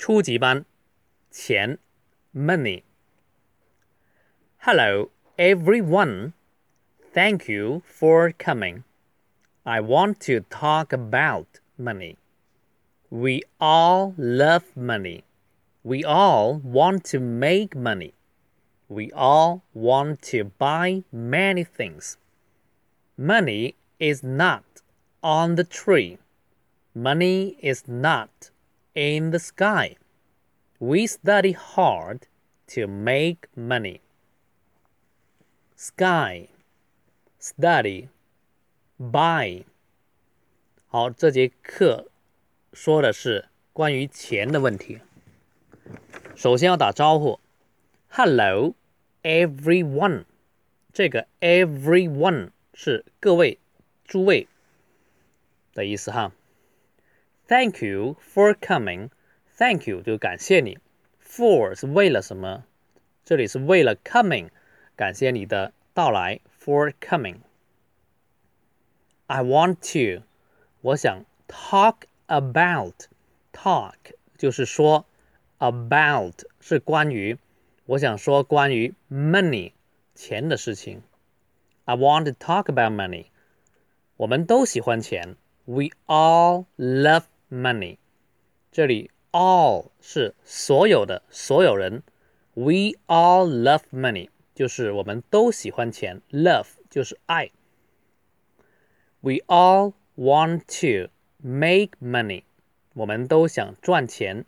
[0.00, 0.64] 初级班，
[1.30, 1.78] 钱，
[2.34, 6.32] money。Hello, everyone.
[7.14, 8.82] Thank you for coming.
[9.64, 11.46] I want to talk about
[11.78, 12.16] money.
[13.10, 15.24] We all love money.
[15.82, 18.12] We all want to make money.
[18.88, 22.18] We all want to buy many things.
[23.16, 24.64] Money is not
[25.22, 26.18] on the tree.
[26.94, 28.50] Money is not
[28.94, 29.96] in the sky.
[30.78, 32.22] We study hard
[32.74, 34.00] to make money.
[35.76, 36.48] Sky,
[37.40, 38.08] study,
[38.98, 39.64] buy。
[40.86, 42.10] 好，这节课
[42.72, 45.00] 说的是关于钱的问题。
[46.34, 47.40] 首先要打招呼，
[48.08, 48.74] Hello
[49.22, 50.24] everyone。
[50.92, 53.58] 这个 everyone 是各位、
[54.04, 54.48] 诸位
[55.74, 56.32] 的意思哈。
[57.50, 59.10] Thank you for coming.
[59.56, 60.78] Thank you 就感谢你，
[61.22, 62.64] for 是为了什么？
[63.24, 64.50] 这里是为了 coming，
[64.96, 70.22] 感谢你的到来，for coming。I want to，
[70.80, 71.96] 我想 talk
[72.26, 73.94] about，talk
[74.36, 75.06] 就是说
[75.58, 77.38] about 是关于，
[77.86, 79.72] 我想说关于 money
[80.14, 81.02] 钱的事情。
[81.84, 83.26] I want to talk about money。
[84.16, 87.98] 我们都喜欢钱，We all love money。
[88.72, 92.02] 这里 all 是所有的所有人，
[92.54, 97.50] We all love money 就是我们都喜欢钱，love 就是爱。
[99.20, 102.44] We all want to make money，
[102.94, 104.44] 我们都想赚钱。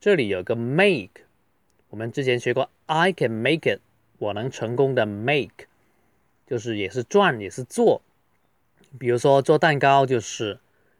[0.00, 1.22] 这里有个 make，
[1.88, 3.80] 我们之前学过，I can make it，
[4.18, 5.66] 我能成功的 make，
[6.46, 8.02] 就是也是赚也是做。
[8.98, 10.58] 比如说做蛋糕就是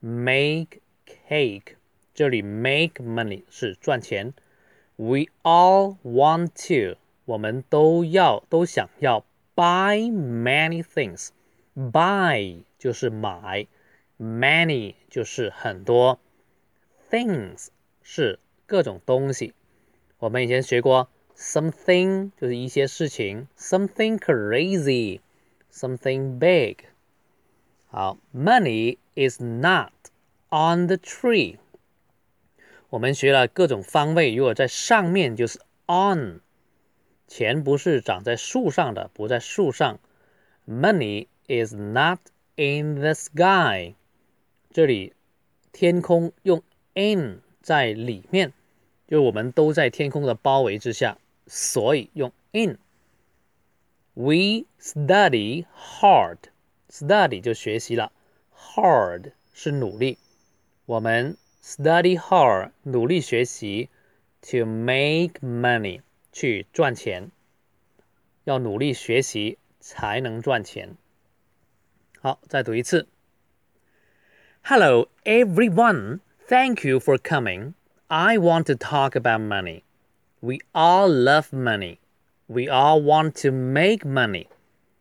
[0.00, 0.78] make
[1.12, 1.76] cake，
[2.14, 4.32] 这里 make money 是赚钱。
[4.96, 9.24] We all want to，我们都要都想要
[9.54, 13.68] buy many things，buy 就是买，
[14.18, 16.18] many 就是很多，
[17.10, 17.68] things
[18.02, 19.54] 是各种东西。
[20.18, 26.78] 我们以前学过 something 就是一些事情，something crazy，something big。
[27.86, 29.92] 好，money is not
[30.53, 31.57] On the tree。
[32.89, 36.41] 我们学了各种方位，如果在上面就是 on，
[37.27, 39.99] 钱不是长在树上的，不在树上。
[40.67, 42.19] Money is not
[42.55, 43.95] in the sky。
[44.71, 45.13] 这里
[45.71, 46.61] 天空用
[46.93, 48.53] in 在里面，
[49.07, 52.77] 就我们都在天空的包围之下，所以用 in。
[54.13, 56.37] We study hard。
[56.89, 58.11] study 就学习了
[58.55, 60.19] ，hard 是努力。
[60.86, 63.90] 我们 study hard 努力学习，
[64.40, 66.00] to make money
[66.32, 67.30] 去赚钱。
[68.44, 70.96] 要努力学习才能赚钱。
[72.20, 73.06] 好，再读一次。
[74.62, 77.74] Hello everyone, thank you for coming.
[78.06, 79.82] I want to talk about money.
[80.40, 81.98] We all love money.
[82.46, 84.46] We all want to make money.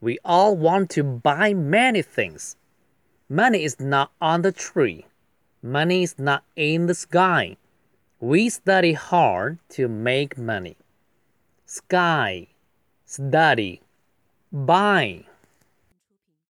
[0.00, 2.56] We all want to buy many things.
[3.28, 5.06] Money is not on the tree.
[5.65, 7.55] Money is not in the sky.
[8.19, 10.75] We study hard to make money.
[11.65, 12.47] Sky,
[13.05, 13.81] study,
[14.51, 15.23] buy.